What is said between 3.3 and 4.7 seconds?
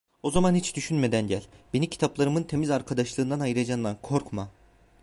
ayıracağından korkma…